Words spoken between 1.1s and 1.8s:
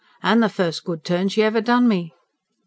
she ever